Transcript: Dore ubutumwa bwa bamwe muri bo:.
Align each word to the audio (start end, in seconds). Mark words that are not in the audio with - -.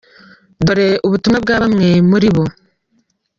Dore 0.65 0.87
ubutumwa 1.05 1.37
bwa 1.43 1.55
bamwe 1.63 1.89
muri 2.09 2.27
bo:. 2.35 2.45